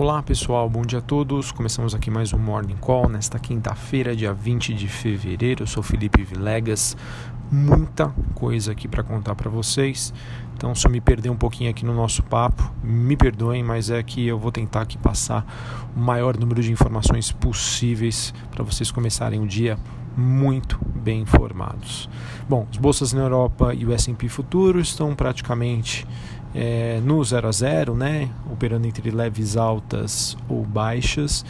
Olá 0.00 0.22
pessoal, 0.22 0.66
bom 0.66 0.80
dia 0.80 0.98
a 0.98 1.02
todos. 1.02 1.52
Começamos 1.52 1.94
aqui 1.94 2.10
mais 2.10 2.32
um 2.32 2.38
Morning 2.38 2.78
Call 2.80 3.06
nesta 3.06 3.38
quinta-feira, 3.38 4.16
dia 4.16 4.32
20 4.32 4.72
de 4.72 4.88
fevereiro. 4.88 5.64
Eu 5.64 5.66
sou 5.66 5.82
Felipe 5.82 6.24
Vilegas. 6.24 6.96
Muita 7.52 8.08
coisa 8.34 8.72
aqui 8.72 8.88
para 8.88 9.02
contar 9.02 9.34
para 9.34 9.50
vocês. 9.50 10.14
Então, 10.56 10.74
se 10.74 10.86
eu 10.86 10.90
me 10.90 11.02
perder 11.02 11.28
um 11.28 11.36
pouquinho 11.36 11.68
aqui 11.68 11.84
no 11.84 11.94
nosso 11.94 12.22
papo, 12.22 12.72
me 12.82 13.14
perdoem, 13.14 13.62
mas 13.62 13.90
é 13.90 14.02
que 14.02 14.26
eu 14.26 14.38
vou 14.38 14.50
tentar 14.50 14.80
aqui 14.80 14.96
passar 14.96 15.44
o 15.94 16.00
maior 16.00 16.34
número 16.38 16.62
de 16.62 16.72
informações 16.72 17.30
possíveis 17.30 18.32
para 18.50 18.64
vocês 18.64 18.90
começarem 18.90 19.38
o 19.38 19.46
dia 19.46 19.76
muito 20.16 20.78
bem 20.96 21.20
informados. 21.20 22.08
Bom, 22.48 22.66
as 22.70 22.78
bolsas 22.78 23.12
na 23.12 23.20
Europa 23.20 23.74
e 23.74 23.84
o 23.84 23.92
S&P 23.92 24.28
futuro 24.28 24.80
estão 24.80 25.14
praticamente 25.14 26.06
é, 26.54 27.00
no 27.04 27.22
0 27.22 27.48
a 27.48 27.52
0, 27.52 27.94
né, 27.94 28.28
operando 28.50 28.86
entre 28.86 29.10
leves 29.10 29.56
altas 29.56 30.36
ou 30.48 30.64
baixas. 30.64 31.44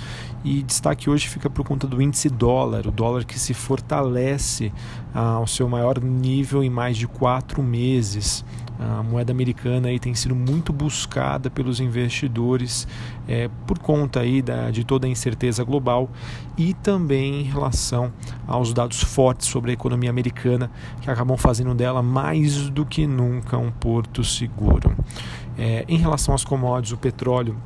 E 0.45 0.62
destaque 0.62 1.11
hoje 1.11 1.29
fica 1.29 1.51
por 1.51 1.65
conta 1.66 1.87
do 1.87 2.01
índice 2.01 2.29
dólar, 2.29 2.87
o 2.87 2.91
dólar 2.91 3.25
que 3.25 3.39
se 3.39 3.52
fortalece 3.52 4.73
ah, 5.15 5.33
ao 5.33 5.47
seu 5.47 5.69
maior 5.69 6.01
nível 6.01 6.62
em 6.62 6.70
mais 6.70 6.97
de 6.97 7.06
quatro 7.06 7.62
meses. 7.62 8.45
A 8.80 9.02
moeda 9.02 9.30
americana 9.30 9.89
aí 9.89 9.98
tem 9.98 10.15
sido 10.15 10.34
muito 10.34 10.73
buscada 10.73 11.51
pelos 11.51 11.80
investidores 11.80 12.89
é, 13.29 13.51
por 13.66 13.79
conta 13.79 14.20
aí 14.20 14.41
da, 14.41 14.70
de 14.70 14.84
toda 14.84 15.06
a 15.06 15.11
incerteza 15.11 15.62
global 15.62 16.09
e 16.56 16.73
também 16.73 17.43
em 17.43 17.45
relação 17.45 18.11
aos 18.47 18.73
dados 18.73 19.03
fortes 19.03 19.48
sobre 19.48 19.70
a 19.70 19.75
economia 19.75 20.09
americana 20.09 20.70
que 21.03 21.11
acabam 21.11 21.37
fazendo 21.37 21.75
dela 21.75 22.03
mais 22.03 22.70
do 22.70 22.87
que 22.87 23.06
nunca 23.06 23.59
um 23.59 23.70
porto 23.70 24.25
seguro. 24.25 24.97
É, 25.59 25.84
em 25.87 25.98
relação 25.98 26.34
às 26.34 26.42
commodities, 26.42 26.92
o 26.92 26.97
petróleo 26.97 27.56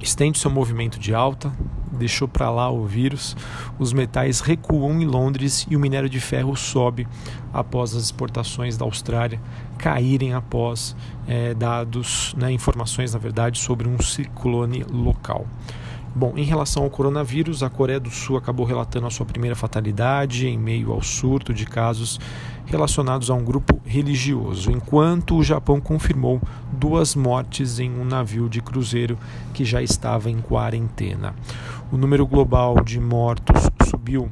estende 0.00 0.38
seu 0.38 0.50
movimento 0.50 0.96
de 0.96 1.12
alta, 1.12 1.52
deixou 1.92 2.26
para 2.26 2.50
lá 2.50 2.70
o 2.70 2.84
vírus, 2.84 3.36
os 3.78 3.92
metais 3.92 4.40
recuam 4.40 5.00
em 5.00 5.04
Londres 5.04 5.66
e 5.70 5.76
o 5.76 5.80
minério 5.80 6.08
de 6.08 6.20
ferro 6.20 6.56
sobe 6.56 7.06
após 7.52 7.94
as 7.94 8.04
exportações 8.04 8.76
da 8.76 8.84
Austrália 8.84 9.40
caírem 9.78 10.34
após 10.34 10.96
é, 11.26 11.54
dados, 11.54 12.34
né, 12.36 12.50
informações 12.52 13.12
na 13.12 13.18
verdade 13.18 13.58
sobre 13.58 13.88
um 13.88 14.00
ciclone 14.00 14.84
local. 14.90 15.46
Bom, 16.18 16.32
em 16.34 16.44
relação 16.44 16.82
ao 16.82 16.88
coronavírus, 16.88 17.62
a 17.62 17.68
Coreia 17.68 18.00
do 18.00 18.08
Sul 18.08 18.38
acabou 18.38 18.64
relatando 18.64 19.06
a 19.06 19.10
sua 19.10 19.26
primeira 19.26 19.54
fatalidade 19.54 20.48
em 20.48 20.56
meio 20.56 20.90
ao 20.90 21.02
surto 21.02 21.52
de 21.52 21.66
casos 21.66 22.18
relacionados 22.64 23.28
a 23.28 23.34
um 23.34 23.44
grupo 23.44 23.78
religioso, 23.84 24.70
enquanto 24.72 25.36
o 25.36 25.44
Japão 25.44 25.78
confirmou 25.78 26.40
duas 26.72 27.14
mortes 27.14 27.78
em 27.78 27.90
um 27.90 28.02
navio 28.02 28.48
de 28.48 28.62
cruzeiro 28.62 29.18
que 29.52 29.62
já 29.62 29.82
estava 29.82 30.30
em 30.30 30.38
quarentena. 30.40 31.34
O 31.90 31.96
número 31.96 32.26
global 32.26 32.82
de 32.82 32.98
mortos 32.98 33.70
subiu 33.88 34.28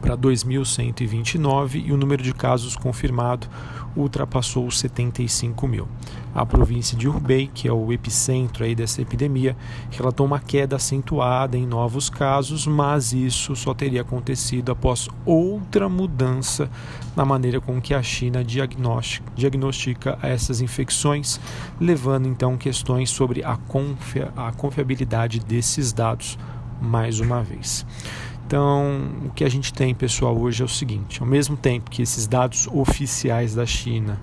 para 0.00 0.16
2.129 0.16 1.84
e 1.84 1.92
o 1.92 1.96
número 1.96 2.22
de 2.22 2.32
casos 2.32 2.76
confirmado 2.76 3.48
ultrapassou 3.96 4.68
os 4.68 4.78
75 4.78 5.66
mil. 5.66 5.88
A 6.32 6.46
província 6.46 6.96
de 6.96 7.08
Hubei, 7.08 7.50
que 7.52 7.66
é 7.66 7.72
o 7.72 7.92
epicentro 7.92 8.64
aí 8.64 8.72
dessa 8.72 9.02
epidemia, 9.02 9.56
relatou 9.90 10.24
uma 10.24 10.38
queda 10.38 10.76
acentuada 10.76 11.58
em 11.58 11.66
novos 11.66 12.08
casos, 12.08 12.68
mas 12.68 13.12
isso 13.12 13.56
só 13.56 13.74
teria 13.74 14.02
acontecido 14.02 14.70
após 14.70 15.08
outra 15.26 15.88
mudança 15.88 16.70
na 17.16 17.24
maneira 17.24 17.60
com 17.60 17.80
que 17.80 17.92
a 17.92 18.02
China 18.02 18.44
diagnostica 18.44 20.18
essas 20.22 20.60
infecções, 20.60 21.40
levando 21.80 22.28
então 22.28 22.56
questões 22.56 23.10
sobre 23.10 23.42
a, 23.42 23.58
a 24.36 24.52
confiabilidade 24.52 25.40
desses 25.40 25.92
dados 25.92 26.38
mais 26.80 27.20
uma 27.20 27.42
vez. 27.42 27.86
Então, 28.50 29.12
o 29.26 29.30
que 29.30 29.44
a 29.44 29.48
gente 29.48 29.72
tem, 29.72 29.94
pessoal, 29.94 30.36
hoje 30.36 30.60
é 30.60 30.64
o 30.64 30.68
seguinte: 30.68 31.20
ao 31.20 31.26
mesmo 31.26 31.56
tempo 31.56 31.88
que 31.88 32.02
esses 32.02 32.26
dados 32.26 32.66
oficiais 32.72 33.54
da 33.54 33.64
China 33.64 34.20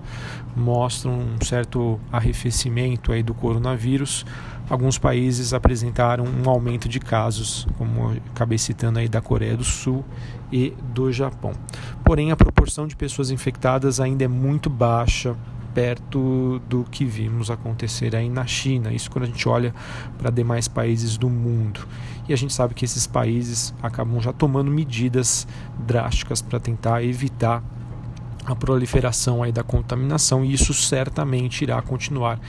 mostram 0.54 1.14
um 1.14 1.46
certo 1.46 1.98
arrefecimento 2.12 3.14
aí 3.14 3.24
do 3.24 3.34
coronavírus, 3.34 4.26
alguns 4.70 4.98
países 4.98 5.54
apresentaram 5.54 6.26
um 6.26 6.50
aumento 6.50 6.90
de 6.90 7.00
casos, 7.00 7.66
como 7.78 8.18
acabei 8.34 8.58
citando 8.58 9.00
aí 9.00 9.08
da 9.08 9.22
Coreia 9.22 9.56
do 9.56 9.64
Sul 9.64 10.04
e 10.52 10.74
do 10.94 11.10
Japão. 11.10 11.54
Porém, 12.04 12.30
a 12.30 12.36
proporção 12.36 12.86
de 12.86 12.98
pessoas 12.98 13.32
infectadas 13.32 14.02
ainda 14.02 14.26
é 14.26 14.28
muito 14.28 14.70
baixa 14.70 15.38
perto 15.78 16.60
do 16.68 16.84
que 16.90 17.06
vimos 17.06 17.52
acontecer 17.52 18.16
aí 18.16 18.32
na 18.32 18.48
China. 18.48 18.92
Isso 18.92 19.12
quando 19.12 19.26
a 19.26 19.28
gente 19.28 19.48
olha 19.48 19.76
para 20.18 20.32
demais 20.32 20.68
países 20.68 21.20
do 21.20 21.30
mundo. 21.30 21.88
E 22.28 22.34
a 22.34 22.36
gente 22.36 22.52
sabe 22.52 22.74
que 22.74 22.84
esses 22.84 23.06
países 23.06 23.76
acabam 23.80 24.20
já 24.20 24.34
tomando 24.34 24.72
medidas 24.72 25.48
drásticas 25.78 26.42
para 26.42 26.60
tentar 26.60 27.04
evitar 27.04 27.64
a 28.44 28.56
proliferação 28.56 29.44
aí 29.44 29.52
da 29.52 29.62
contaminação 29.62 30.44
e 30.44 30.52
isso 30.52 30.74
certamente 30.74 31.62
irá 31.62 31.80
continuar 31.80 32.40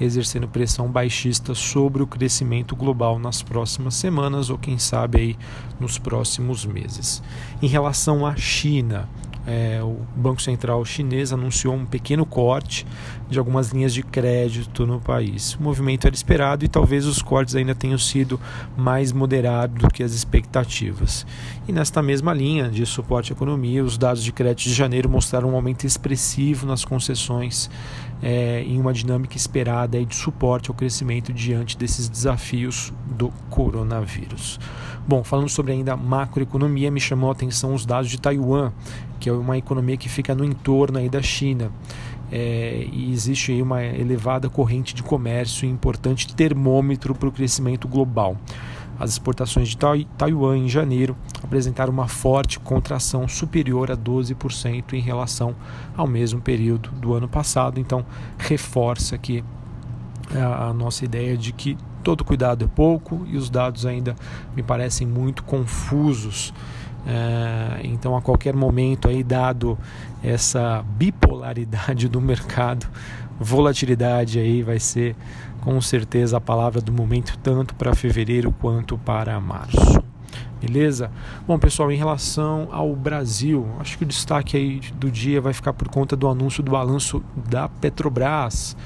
exercendo 0.00 0.48
pressão 0.48 0.88
baixista 0.88 1.54
sobre 1.54 2.02
o 2.02 2.06
crescimento 2.06 2.74
global 2.74 3.18
nas 3.18 3.42
próximas 3.42 3.96
semanas 3.96 4.48
ou 4.48 4.56
quem 4.56 4.78
sabe 4.78 5.18
aí 5.18 5.36
nos 5.78 5.98
próximos 5.98 6.64
meses. 6.64 7.22
Em 7.60 7.66
relação 7.66 8.24
à 8.24 8.34
China, 8.34 9.06
é, 9.48 9.82
o 9.82 9.96
Banco 10.14 10.42
Central 10.42 10.84
chinês 10.84 11.32
anunciou 11.32 11.74
um 11.74 11.86
pequeno 11.86 12.26
corte 12.26 12.86
de 13.30 13.38
algumas 13.38 13.70
linhas 13.70 13.94
de 13.94 14.02
crédito 14.02 14.86
no 14.86 15.00
país. 15.00 15.54
O 15.54 15.62
movimento 15.62 16.06
era 16.06 16.14
esperado 16.14 16.66
e 16.66 16.68
talvez 16.68 17.06
os 17.06 17.22
cortes 17.22 17.54
ainda 17.54 17.74
tenham 17.74 17.96
sido 17.96 18.38
mais 18.76 19.10
moderados 19.10 19.80
do 19.80 19.88
que 19.88 20.02
as 20.02 20.12
expectativas. 20.12 21.26
E 21.66 21.72
nesta 21.72 22.02
mesma 22.02 22.34
linha 22.34 22.68
de 22.68 22.84
suporte 22.84 23.32
à 23.32 23.34
economia, 23.34 23.82
os 23.82 23.96
dados 23.96 24.22
de 24.22 24.32
crédito 24.32 24.68
de 24.68 24.74
janeiro 24.74 25.08
mostraram 25.08 25.50
um 25.50 25.56
aumento 25.56 25.86
expressivo 25.86 26.66
nas 26.66 26.84
concessões 26.84 27.70
é, 28.22 28.62
em 28.62 28.78
uma 28.78 28.92
dinâmica 28.92 29.36
esperada 29.36 30.04
de 30.04 30.14
suporte 30.14 30.68
ao 30.68 30.76
crescimento 30.76 31.32
diante 31.32 31.78
desses 31.78 32.06
desafios 32.06 32.92
do 33.06 33.32
coronavírus. 33.48 34.58
Bom, 35.08 35.24
falando 35.24 35.48
sobre 35.48 35.72
ainda 35.72 35.96
macroeconomia, 35.96 36.90
me 36.90 37.00
chamou 37.00 37.30
a 37.30 37.32
atenção 37.32 37.72
os 37.72 37.86
dados 37.86 38.10
de 38.10 38.20
Taiwan, 38.20 38.70
que 39.18 39.30
é 39.30 39.32
uma 39.32 39.56
economia 39.56 39.96
que 39.96 40.06
fica 40.06 40.34
no 40.34 40.44
entorno 40.44 40.98
aí 40.98 41.08
da 41.08 41.22
China. 41.22 41.72
É, 42.30 42.86
e 42.92 43.10
existe 43.10 43.52
aí 43.52 43.62
uma 43.62 43.82
elevada 43.82 44.50
corrente 44.50 44.94
de 44.94 45.02
comércio 45.02 45.64
e 45.64 45.70
importante 45.70 46.34
termômetro 46.34 47.14
para 47.14 47.26
o 47.26 47.32
crescimento 47.32 47.88
global. 47.88 48.36
As 49.00 49.12
exportações 49.12 49.68
de 49.68 49.78
Taiwan 50.18 50.58
em 50.58 50.68
janeiro 50.68 51.16
apresentaram 51.42 51.90
uma 51.90 52.06
forte 52.06 52.60
contração 52.60 53.26
superior 53.26 53.90
a 53.90 53.96
12% 53.96 54.92
em 54.92 55.00
relação 55.00 55.56
ao 55.96 56.06
mesmo 56.06 56.38
período 56.38 56.90
do 56.90 57.14
ano 57.14 57.28
passado, 57.28 57.80
então 57.80 58.04
reforça 58.36 59.14
aqui 59.14 59.42
a 60.34 60.70
nossa 60.74 61.06
ideia 61.06 61.34
de 61.34 61.50
que 61.52 61.78
todo 62.02 62.24
cuidado 62.24 62.64
é 62.64 62.68
pouco 62.68 63.26
e 63.28 63.36
os 63.36 63.50
dados 63.50 63.86
ainda 63.86 64.14
me 64.56 64.62
parecem 64.62 65.06
muito 65.06 65.42
confusos. 65.42 66.52
É, 67.06 67.80
então, 67.84 68.16
a 68.16 68.20
qualquer 68.20 68.54
momento, 68.54 69.08
aí, 69.08 69.22
dado 69.22 69.78
essa 70.22 70.84
bipolaridade 70.96 72.08
do 72.08 72.20
mercado, 72.20 72.86
volatilidade 73.38 74.38
aí 74.38 74.62
vai 74.62 74.78
ser 74.78 75.14
com 75.60 75.80
certeza 75.80 76.36
a 76.36 76.40
palavra 76.40 76.80
do 76.80 76.92
momento, 76.92 77.38
tanto 77.42 77.74
para 77.74 77.94
fevereiro 77.94 78.52
quanto 78.52 78.98
para 78.98 79.40
março. 79.40 80.02
Beleza? 80.60 81.10
Bom, 81.46 81.58
pessoal, 81.58 81.90
em 81.92 81.96
relação 81.96 82.68
ao 82.72 82.94
Brasil, 82.96 83.66
acho 83.78 83.96
que 83.96 84.04
o 84.04 84.06
destaque 84.06 84.56
aí 84.56 84.80
do 84.94 85.10
dia 85.10 85.40
vai 85.40 85.52
ficar 85.52 85.72
por 85.72 85.88
conta 85.88 86.16
do 86.16 86.26
anúncio 86.26 86.62
do 86.62 86.72
balanço 86.72 87.22
da 87.48 87.68
Petrobras 87.68 88.76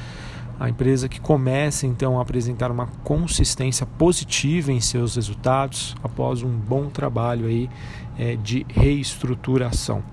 a 0.62 0.68
empresa 0.68 1.08
que 1.08 1.20
começa 1.20 1.88
então 1.88 2.20
a 2.20 2.22
apresentar 2.22 2.70
uma 2.70 2.86
consistência 3.02 3.84
positiva 3.84 4.70
em 4.70 4.80
seus 4.80 5.16
resultados 5.16 5.96
após 6.04 6.44
um 6.44 6.50
bom 6.50 6.88
trabalho 6.88 7.46
aí 7.46 7.68
é, 8.16 8.36
de 8.36 8.64
reestruturação. 8.68 10.04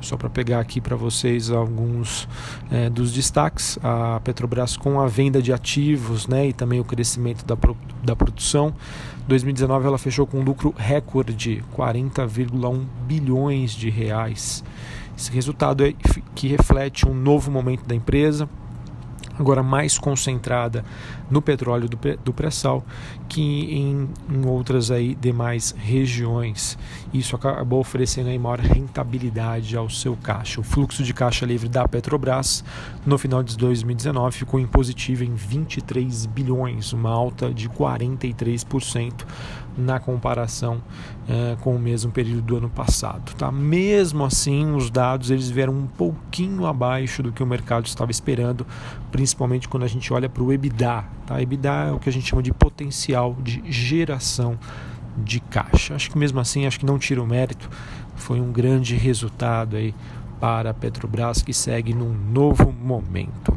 Só 0.00 0.16
para 0.16 0.28
pegar 0.28 0.58
aqui 0.58 0.80
para 0.80 0.96
vocês 0.96 1.52
alguns 1.52 2.28
é, 2.68 2.90
dos 2.90 3.12
destaques, 3.12 3.78
a 3.80 4.18
Petrobras 4.24 4.76
com 4.76 5.00
a 5.00 5.06
venda 5.06 5.40
de 5.40 5.52
ativos 5.52 6.26
né, 6.26 6.48
e 6.48 6.52
também 6.52 6.80
o 6.80 6.84
crescimento 6.84 7.46
da, 7.46 7.56
da 8.02 8.16
produção. 8.16 8.74
2019 9.28 9.86
ela 9.86 9.98
fechou 9.98 10.26
com 10.26 10.40
um 10.40 10.42
lucro 10.42 10.74
recorde 10.76 11.32
de 11.32 11.62
40,1 11.76 12.84
bilhões 13.06 13.70
de 13.70 13.88
reais. 13.88 14.64
Esse 15.16 15.30
resultado 15.30 15.86
é 15.86 15.94
que 16.34 16.48
reflete 16.48 17.08
um 17.08 17.14
novo 17.14 17.52
momento 17.52 17.86
da 17.86 17.94
empresa, 17.94 18.48
agora 19.38 19.62
mais 19.62 19.98
concentrada 19.98 20.84
no 21.30 21.40
petróleo 21.40 21.88
do, 21.88 22.32
pré-sal 22.32 22.84
que 23.28 23.40
em, 23.40 24.08
em, 24.30 24.46
outras 24.46 24.90
aí 24.90 25.14
demais 25.14 25.74
regiões. 25.78 26.78
Isso 27.12 27.34
acabou 27.34 27.80
oferecendo 27.80 28.28
aí 28.28 28.38
maior 28.38 28.60
rentabilidade 28.60 29.76
ao 29.76 29.88
seu 29.88 30.16
caixa. 30.16 30.60
O 30.60 30.64
fluxo 30.64 31.02
de 31.02 31.14
caixa 31.14 31.46
livre 31.46 31.68
da 31.68 31.88
Petrobras 31.88 32.62
no 33.06 33.16
final 33.16 33.42
de 33.42 33.56
2019 33.56 34.36
ficou 34.36 34.60
em 34.60 34.66
positivo 34.66 35.24
em 35.24 35.34
23 35.34 36.26
bilhões, 36.26 36.92
uma 36.92 37.10
alta 37.10 37.52
de 37.52 37.68
43% 37.68 39.24
na 39.76 39.98
comparação 39.98 40.82
é, 41.28 41.56
com 41.60 41.74
o 41.74 41.78
mesmo 41.78 42.10
período 42.10 42.42
do 42.42 42.56
ano 42.56 42.68
passado. 42.68 43.34
Tá? 43.34 43.50
Mesmo 43.50 44.24
assim, 44.24 44.74
os 44.74 44.90
dados 44.90 45.30
eles 45.30 45.48
vieram 45.48 45.72
um 45.72 45.86
pouquinho 45.86 46.66
abaixo 46.66 47.22
do 47.22 47.32
que 47.32 47.42
o 47.42 47.46
mercado 47.46 47.86
estava 47.86 48.10
esperando, 48.10 48.66
principalmente 49.10 49.68
quando 49.68 49.84
a 49.84 49.88
gente 49.88 50.12
olha 50.12 50.28
para 50.28 50.42
o 50.42 50.52
EBITDA. 50.52 51.04
Tá? 51.26 51.40
EBITDA 51.40 51.70
é 51.88 51.92
o 51.92 51.98
que 51.98 52.08
a 52.08 52.12
gente 52.12 52.28
chama 52.28 52.42
de 52.42 52.52
potencial 52.52 53.36
de 53.42 53.62
geração 53.70 54.58
de 55.16 55.40
caixa. 55.40 55.94
Acho 55.94 56.10
que 56.10 56.18
mesmo 56.18 56.40
assim, 56.40 56.66
acho 56.66 56.78
que 56.78 56.86
não 56.86 56.98
tira 56.98 57.22
o 57.22 57.26
mérito. 57.26 57.68
Foi 58.14 58.40
um 58.40 58.52
grande 58.52 58.96
resultado 58.96 59.76
aí 59.76 59.94
para 60.40 60.70
a 60.70 60.74
Petrobras 60.74 61.40
que 61.40 61.52
segue 61.52 61.94
num 61.94 62.12
novo 62.12 62.72
momento. 62.72 63.56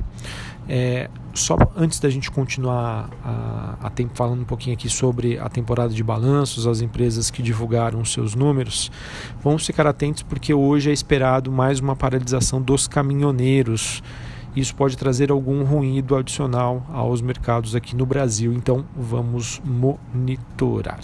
É, 0.68 1.10
só 1.34 1.56
antes 1.76 2.00
da 2.00 2.10
gente 2.10 2.32
continuar 2.32 3.10
a, 3.24 3.76
a 3.84 3.90
tempo, 3.90 4.16
falando 4.16 4.42
um 4.42 4.46
pouquinho 4.46 4.76
aqui 4.76 4.90
sobre 4.90 5.38
a 5.38 5.48
temporada 5.48 5.94
de 5.94 6.04
balanços, 6.04 6.66
as 6.66 6.82
empresas 6.82 7.30
que 7.30 7.44
divulgaram 7.44 8.04
seus 8.04 8.34
números, 8.34 8.92
vamos 9.44 9.66
ficar 9.66 9.86
atentos 9.86 10.24
porque 10.24 10.54
hoje 10.54 10.90
é 10.90 10.94
esperado 10.94 11.52
mais 11.52 11.80
uma 11.80 11.96
paralisação 11.96 12.62
dos 12.62 12.88
caminhoneiros. 12.88 14.02
Isso 14.56 14.74
pode 14.74 14.98
trazer 14.98 15.32
algum 15.32 15.66
ruído 15.66 16.16
adicional 16.16 16.86
aos 16.94 17.22
mercados 17.22 17.76
aqui 17.76 17.94
no 17.94 18.06
Brasil, 18.06 18.54
então 18.54 18.86
vamos 18.96 19.62
monitorar. 19.66 21.02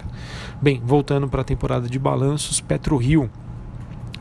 Bem, 0.60 0.80
voltando 0.82 1.28
para 1.28 1.42
a 1.42 1.44
temporada 1.44 1.86
de 1.86 1.98
balanços, 1.98 2.62
PetroRio 2.62 3.30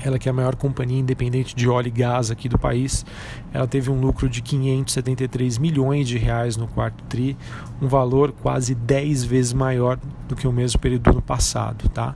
ela 0.03 0.19
que 0.19 0.27
é 0.27 0.31
a 0.31 0.33
maior 0.33 0.56
companhia 0.56 1.00
independente 1.00 1.56
de 1.56 1.68
óleo 1.68 1.88
e 1.88 1.92
gás 1.92 2.31
aqui 2.31 2.50
do 2.50 2.57
país, 2.57 3.06
ela 3.53 3.68
teve 3.68 3.89
um 3.89 4.00
lucro 4.00 4.30
de 4.30 4.42
573 4.42 5.57
milhões 5.57 6.07
de 6.07 6.18
reais 6.18 6.57
no 6.57 6.68
quarto 6.68 7.03
tri, 7.06 7.38
um 7.81 7.88
valor 7.88 8.31
quase 8.31 8.75
10 8.75 9.24
vezes 9.24 9.53
maior 9.53 10.00
do 10.27 10.36
que 10.36 10.48
o 10.48 10.51
mesmo 10.51 10.80
período 10.80 11.03
do 11.03 11.09
ano 11.12 11.21
passado, 11.21 11.89
tá? 11.89 12.15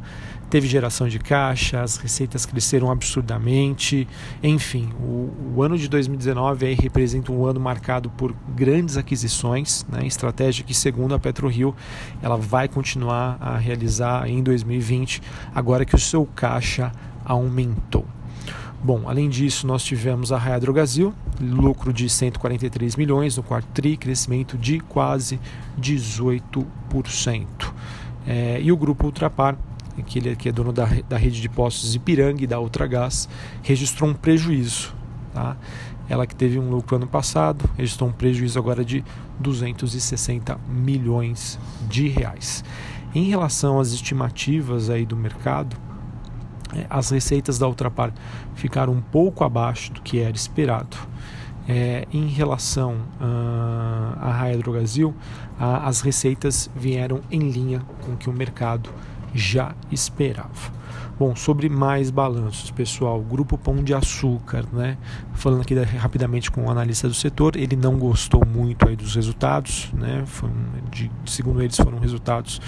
Teve 0.50 0.68
geração 0.68 1.08
de 1.08 1.18
caixa, 1.18 1.82
as 1.82 1.98
receitas 1.98 2.46
cresceram 2.46 2.92
absurdamente, 2.92 4.08
enfim, 4.44 4.90
o, 5.00 5.32
o 5.56 5.64
ano 5.64 5.78
de 5.78 5.88
2019 5.88 6.68
aí 6.68 6.74
representa 6.76 7.32
um 7.32 7.46
ano 7.46 7.60
marcado 7.60 8.10
por 8.12 8.34
grandes 8.56 8.96
aquisições, 8.96 9.86
né? 9.90 10.06
estratégia 10.06 10.64
que 10.64 10.74
segundo 10.74 11.16
a 11.16 11.20
PetroRio 11.20 11.76
ela 12.22 12.38
vai 12.38 12.68
continuar 12.68 13.38
a 13.42 13.58
realizar 13.58 14.30
em 14.30 14.44
2020, 14.44 15.22
agora 15.54 15.84
que 15.84 15.96
o 15.96 16.00
seu 16.00 16.26
caixa 16.26 16.92
aumentou. 17.26 18.06
Bom, 18.84 19.10
além 19.10 19.30
disso, 19.30 19.66
nós 19.66 19.84
tivemos 19.84 20.32
a 20.32 20.38
Raia 20.38 20.60
Drogasil, 20.60 21.12
lucro 21.42 21.92
de 21.92 22.08
143 22.08 22.96
milhões 22.96 23.36
no 23.36 23.42
quarto 23.42 23.68
tri, 23.74 23.98
crescimento 23.98 24.60
de 24.60 24.80
quase 24.80 25.40
18%. 25.82 27.48
É, 28.28 28.60
e 28.62 28.72
o 28.72 28.78
grupo 28.78 29.08
Ultrapar, 29.08 29.58
que, 30.04 30.20
ele, 30.20 30.36
que 30.36 30.50
é 30.50 30.52
dono 30.52 30.74
da, 30.74 30.88
da 31.08 31.18
rede 31.18 31.42
de 31.42 31.50
postos 31.50 31.96
Ipiranga 31.96 32.44
e 32.44 32.48
da 32.48 32.60
Ultragás, 32.60 33.30
registrou 33.62 34.10
um 34.10 34.14
prejuízo. 34.14 34.94
Tá? 35.34 35.58
Ela 36.08 36.28
que 36.28 36.36
teve 36.36 36.60
um 36.60 36.70
lucro 36.70 36.98
ano 36.98 37.08
passado, 37.08 37.70
registrou 37.78 38.10
um 38.10 38.14
prejuízo 38.14 38.60
agora 38.60 38.86
de 38.86 39.04
260 39.40 40.58
milhões 40.68 41.60
de 41.90 42.08
reais. 42.08 42.64
Em 43.14 43.30
relação 43.30 43.80
às 43.80 43.92
estimativas 43.92 44.90
aí 44.90 45.06
do 45.06 45.16
mercado, 45.16 45.78
é, 46.74 46.86
as 46.90 47.10
receitas 47.10 47.58
da 47.58 47.68
Ultrapar 47.68 48.14
ficaram 48.56 48.94
um 48.94 49.02
pouco 49.02 49.44
abaixo 49.44 49.94
do 49.94 50.02
que 50.02 50.20
era 50.20 50.36
esperado. 50.36 50.98
É, 51.68 52.08
em 52.14 52.28
relação 52.28 52.96
à 54.22 54.32
Raia 54.32 54.58
Drogazil, 54.58 55.10
uh, 55.10 55.16
as 55.84 56.02
receitas 56.02 56.70
vieram 56.76 57.22
em 57.32 57.50
linha 57.50 57.82
com 58.04 58.12
o 58.12 58.18
que 58.18 58.30
o 58.30 58.34
mercado 58.34 58.92
já 59.36 59.76
esperava. 59.92 60.74
Bom, 61.18 61.34
sobre 61.34 61.70
mais 61.70 62.10
balanços, 62.10 62.72
pessoal, 62.72 63.22
Grupo 63.22 63.58
Pão 63.58 63.82
de 63.82 63.94
Açúcar, 63.94 64.66
né? 64.74 64.98
Falando 65.34 65.62
aqui 65.62 65.74
rapidamente 65.74 66.52
com 66.52 66.66
o 66.66 66.70
analista 66.70 67.08
do 67.08 67.14
setor, 67.14 67.56
ele 67.56 67.76
não 67.76 67.98
gostou 67.98 68.46
muito 68.46 68.86
aí 68.86 68.98
dos 68.98 69.16
resultados, 69.16 69.90
né? 69.94 70.24
Foi 70.26 70.50
de, 70.92 71.10
segundo 71.26 71.62
eles, 71.62 71.78
foram 71.78 72.00
resultados 72.00 72.60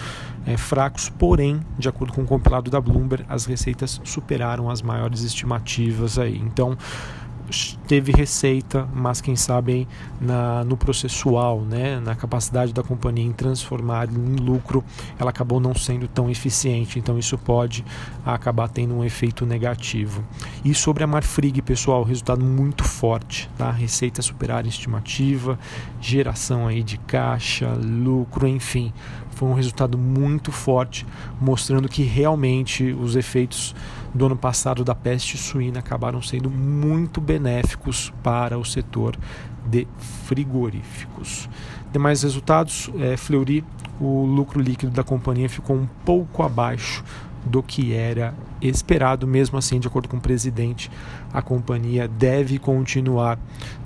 é, 0.46 0.56
fracos, 0.56 1.10
porém, 1.10 1.60
de 1.78 1.90
acordo 1.90 2.14
com 2.14 2.22
o 2.22 2.26
compilado 2.26 2.72
da 2.72 2.80
Bloomberg, 2.80 3.26
as 3.28 3.46
receitas 3.46 4.00
superaram 4.06 4.70
as 4.70 4.82
maiores 4.82 5.24
estimativas 5.24 6.18
aí. 6.18 6.38
Então, 6.38 6.78
teve 7.88 8.12
receita, 8.12 8.88
mas 8.94 9.22
quem 9.22 9.36
sabe 9.36 9.88
na, 10.20 10.64
no 10.64 10.76
processual, 10.76 11.62
né, 11.62 12.00
na 12.00 12.16
capacidade 12.16 12.74
da 12.74 12.84
companhia 12.84 13.26
em 13.26 13.32
transformar 13.32 14.10
em 14.10 14.36
lucro, 14.36 14.84
ela 15.18 15.30
acabou 15.30 15.60
não 15.60 15.74
sendo 15.76 16.08
tão 16.08 16.30
eficiente. 16.30 17.00
Então 17.00 17.18
isso 17.18 17.38
pode 17.38 17.86
acabar 18.26 18.68
tendo 18.68 18.96
um 18.96 19.04
efeito 19.04 19.46
negativo. 19.46 20.24
E 20.64 20.74
sobre 20.74 21.04
a 21.04 21.08
Marfrig, 21.08 21.62
pessoal, 21.62 22.04
resultado 22.04 22.44
muito 22.44 22.84
forte, 22.84 23.50
tá? 23.58 23.72
Receita 23.72 24.22
superar 24.22 24.66
a 24.66 24.68
estimativa, 24.68 25.58
geração 26.02 26.68
aí 26.68 26.84
de 26.84 26.98
caixa, 26.98 27.74
lucro, 27.74 28.48
enfim, 28.48 28.94
foi 29.38 29.48
um 29.48 29.54
resultado 29.54 29.98
muito 29.98 30.52
forte, 30.52 31.06
mostrando 31.40 31.88
que 31.88 32.02
realmente 32.02 32.92
os 32.92 33.16
efeitos 33.16 33.76
do 34.18 34.26
ano 34.26 34.36
passado 34.36 34.84
da 34.84 34.96
peste 34.96 35.38
suína 35.38 35.80
acabaram 35.80 36.22
sendo 36.22 36.50
muito 36.50 37.22
benéficos 37.22 38.12
para 38.24 38.58
o 38.58 38.66
setor 38.66 39.16
de 39.66 39.88
frigoríficos. 40.26 41.48
Demais 41.92 42.24
resultados, 42.24 42.90
é, 43.00 43.16
Fleury, 43.16 43.64
o 44.00 44.26
lucro 44.26 44.60
líquido 44.60 44.92
da 44.92 45.04
companhia 45.04 45.48
ficou 45.48 45.76
um 45.76 45.88
pouco 46.04 46.44
abaixo 46.44 47.04
do 47.46 47.64
que 47.64 47.94
era 47.94 48.34
esperado, 48.62 49.26
mesmo 49.26 49.58
assim, 49.58 49.80
de 49.80 49.88
acordo 49.88 50.10
com 50.10 50.18
o 50.18 50.22
presidente, 50.22 50.92
a 51.32 51.42
companhia 51.42 52.08
deve 52.08 52.60
continuar 52.60 53.40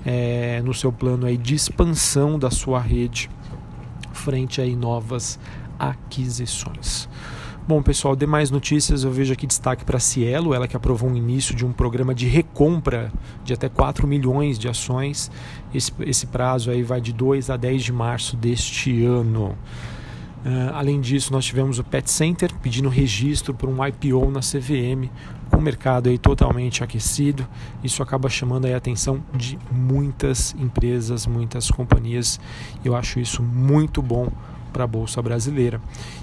é, 0.06 0.62
no 0.64 0.74
seu 0.74 0.92
plano 0.92 1.28
aí 1.28 1.38
de 1.38 1.54
expansão 1.54 2.40
da 2.40 2.50
sua 2.50 2.80
rede 2.80 3.30
frente 4.14 4.62
a 4.62 4.66
novas 4.66 5.38
aquisições. 5.78 7.08
Bom, 7.68 7.80
pessoal, 7.84 8.16
demais 8.16 8.50
notícias, 8.50 9.04
eu 9.04 9.12
vejo 9.12 9.32
aqui 9.32 9.46
destaque 9.46 9.86
para 9.86 9.98
a 9.98 10.00
Cielo, 10.00 10.52
ela 10.52 10.68
que 10.68 10.76
aprovou 10.76 11.12
o 11.12 11.16
início 11.16 11.56
de 11.56 11.64
um 11.64 11.72
programa 11.72 12.14
de 12.14 12.28
recompra 12.28 13.14
de 13.44 13.54
até 13.54 13.70
4 13.70 14.08
milhões 14.08 14.58
de 14.58 14.68
ações. 14.68 15.30
Esse, 15.72 15.94
esse 16.00 16.26
prazo 16.26 16.72
aí 16.72 16.82
vai 16.82 17.00
de 17.00 17.14
2 17.14 17.52
a 17.52 17.58
10 17.58 17.84
de 17.84 17.94
março 17.94 18.36
deste 18.36 19.06
ano. 19.06 19.56
Uh, 20.44 20.74
além 20.74 21.00
disso, 21.00 21.32
nós 21.32 21.46
tivemos 21.46 21.78
o 21.78 21.84
Pet 21.84 22.10
Center 22.10 22.52
pedindo 22.64 22.90
registro 22.90 23.54
para 23.54 23.70
um 23.70 23.86
IPO 23.86 24.32
na 24.32 24.40
CVM, 24.40 25.08
com 25.52 25.58
o 25.58 25.62
mercado 25.62 26.10
aí 26.10 26.18
totalmente 26.18 26.84
aquecido. 26.84 27.48
Isso 27.84 28.02
acaba 28.02 28.28
chamando 28.28 28.66
a 28.66 28.76
atenção 28.76 29.24
de 29.36 29.60
muitas 29.72 30.56
empresas, 30.58 31.28
muitas 31.28 31.70
companhias. 31.70 32.40
Eu 32.84 32.96
acho 32.96 33.20
isso 33.20 33.44
muito 33.44 34.02
bom 34.02 34.32
para 34.72 34.84
a 34.84 34.88
Bolsa 34.88 35.22
Brasileira. 35.22 35.82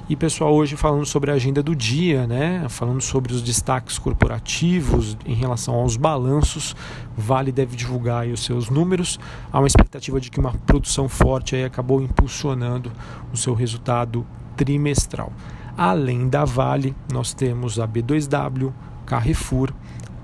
E 0.09 0.17
pessoal, 0.17 0.55
hoje 0.55 0.77
falando 0.77 1.05
sobre 1.07 1.31
a 1.31 1.35
agenda 1.35 1.63
do 1.63 1.75
dia, 1.75 2.27
né? 2.27 2.67
falando 2.69 3.01
sobre 3.01 3.33
os 3.33 3.43
destaques 3.43 3.99
corporativos 3.99 5.17
em 5.25 5.35
relação 5.35 5.75
aos 5.75 5.97
balanços, 5.97 6.75
Vale 7.17 7.53
deve 7.53 7.77
divulgar 7.77 8.27
os 8.27 8.45
seus 8.45 8.71
números. 8.71 9.19
Há 9.53 9.59
uma 9.59 9.67
expectativa 9.67 10.21
de 10.21 10.31
que 10.31 10.41
uma 10.41 10.53
produção 10.53 11.09
forte 11.09 11.55
aí 11.57 11.65
acabou 11.65 12.01
impulsionando 12.03 12.91
o 13.33 13.37
seu 13.37 13.55
resultado 13.55 14.27
trimestral. 14.57 15.33
Além 15.77 16.29
da 16.29 16.45
Vale, 16.45 16.95
nós 17.13 17.33
temos 17.33 17.79
a 17.79 17.87
B2W, 17.87 18.73
Carrefour, 19.07 19.73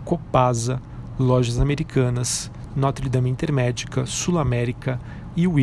Copasa, 0.04 0.82
Lojas 1.18 1.60
Americanas, 1.60 2.50
Notre 2.74 3.08
Dame 3.08 3.30
Intermédica, 3.30 4.04
Sul 4.04 4.38
América, 4.38 4.98
e 5.36 5.46
o 5.46 5.54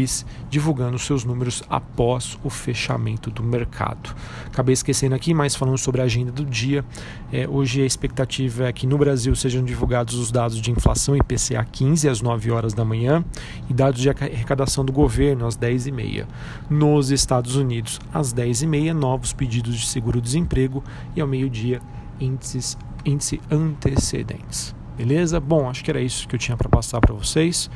divulgando 0.50 0.98
seus 0.98 1.24
números 1.24 1.64
após 1.70 2.38
o 2.44 2.50
fechamento 2.50 3.30
do 3.30 3.44
mercado. 3.44 4.16
Acabei 4.48 4.74
esquecendo 4.74 5.16
aqui, 5.16 5.34
mas 5.34 5.56
falando 5.56 5.78
sobre 5.78 6.02
a 6.02 6.06
agenda 6.06 6.32
do 6.32 6.46
dia, 6.46 6.84
é, 7.32 7.48
hoje 7.48 7.82
a 7.82 7.86
expectativa 7.86 8.68
é 8.68 8.74
que 8.74 8.88
no 8.88 8.98
Brasil 8.98 9.36
sejam 9.36 9.64
divulgados 9.64 10.16
os 10.16 10.32
dados 10.32 10.60
de 10.62 10.72
inflação 10.72 11.16
IPCA 11.16 11.64
15 11.72 12.10
às 12.10 12.22
9 12.22 12.52
horas 12.52 12.74
da 12.74 12.84
manhã 12.84 13.24
e 13.70 13.74
dados 13.74 14.02
de 14.02 14.10
arrecadação 14.10 14.84
do 14.84 14.92
governo 14.92 15.46
às 15.46 15.56
10 15.56 15.88
e 15.88 15.92
meia. 15.92 16.28
Nos 16.70 17.12
Estados 17.12 17.56
Unidos, 17.56 18.00
às 18.14 18.34
10 18.34 18.64
e 18.64 18.68
meia, 18.68 18.94
novos 18.94 19.34
pedidos 19.34 19.80
de 19.80 19.88
seguro-desemprego 19.88 20.84
e 21.16 21.22
ao 21.22 21.28
meio-dia, 21.28 21.82
índices 22.20 22.78
índice 23.06 23.42
antecedentes. 23.50 24.76
Beleza? 25.02 25.40
Bom, 25.40 25.68
acho 25.68 25.84
que 25.84 25.90
era 25.90 26.00
isso 26.00 26.28
que 26.28 26.36
eu 26.36 26.40
tinha 26.40 26.56
para 26.56 26.70
passar 26.70 27.02
para 27.02 27.12
vocês. 27.12 27.72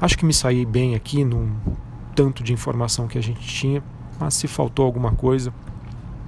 Acho 0.00 0.16
que 0.16 0.24
me 0.24 0.32
saí 0.32 0.64
bem 0.64 0.94
aqui 0.94 1.24
no 1.24 1.50
tanto 2.14 2.40
de 2.40 2.52
informação 2.52 3.08
que 3.08 3.18
a 3.18 3.20
gente 3.20 3.40
tinha, 3.40 3.82
mas 4.20 4.34
se 4.34 4.46
faltou 4.46 4.86
alguma 4.86 5.10
coisa, 5.10 5.52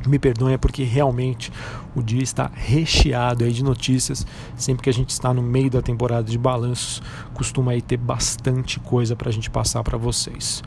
me 0.04 0.19
perdoe, 0.19 0.54
é 0.54 0.59
porque 0.59 0.83
realmente 0.83 1.52
o 1.95 2.02
dia 2.02 2.21
está 2.21 2.50
recheado 2.52 3.45
aí 3.45 3.52
de 3.52 3.62
notícias. 3.62 4.26
Sempre 4.57 4.83
que 4.83 4.90
a 4.90 4.92
gente 4.92 5.11
está 5.11 5.33
no 5.33 5.40
meio 5.40 5.71
da 5.71 5.80
temporada 5.80 6.28
de 6.28 6.37
balanços, 6.37 7.00
costuma 7.33 7.71
aí 7.71 7.80
ter 7.80 7.97
bastante 7.97 8.80
coisa 8.80 9.14
para 9.14 9.28
a 9.28 9.33
gente 9.33 9.49
passar 9.49 9.85
para 9.85 9.97
vocês. 9.97 10.64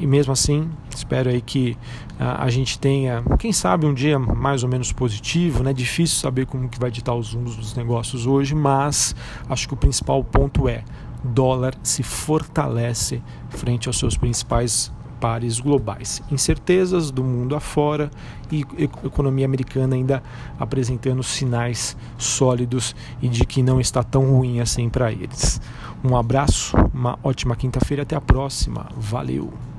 E 0.00 0.06
mesmo 0.06 0.32
assim, 0.32 0.68
espero 0.94 1.28
aí 1.28 1.42
que 1.42 1.76
uh, 2.18 2.38
a 2.38 2.48
gente 2.48 2.78
tenha, 2.78 3.22
quem 3.38 3.52
sabe, 3.52 3.84
um 3.84 3.92
dia 3.92 4.18
mais 4.18 4.62
ou 4.62 4.68
menos 4.68 4.92
positivo. 4.92 5.62
Né? 5.62 5.74
Difícil 5.74 6.18
saber 6.18 6.46
como 6.46 6.70
que 6.70 6.80
vai 6.80 6.90
ditar 6.90 7.14
os 7.14 7.34
rumos 7.34 7.54
dos 7.54 7.74
negócios 7.74 8.26
hoje, 8.26 8.54
mas 8.54 9.14
acho 9.48 9.68
que 9.68 9.74
o 9.74 9.76
principal 9.76 10.24
ponto 10.24 10.66
é 10.66 10.82
dólar 11.22 11.74
se 11.82 12.02
fortalece 12.02 13.22
frente 13.50 13.88
aos 13.88 13.98
seus 13.98 14.16
principais 14.16 14.90
pares 15.20 15.60
globais. 15.60 16.22
Incertezas 16.30 17.10
do 17.10 17.22
mundo 17.22 17.54
afora 17.54 18.10
e 18.50 18.64
economia 19.04 19.44
americana 19.44 19.94
ainda 19.94 20.22
apresentando 20.58 21.22
sinais 21.22 21.94
sólidos 22.16 22.96
e 23.20 23.28
de 23.28 23.44
que 23.44 23.62
não 23.62 23.78
está 23.78 24.02
tão 24.02 24.24
ruim 24.30 24.60
assim 24.60 24.88
para 24.88 25.12
eles. 25.12 25.60
Um 26.02 26.16
abraço, 26.16 26.74
uma 26.94 27.18
ótima 27.22 27.54
quinta-feira, 27.54 28.02
até 28.02 28.16
a 28.16 28.20
próxima. 28.20 28.88
Valeu! 28.96 29.69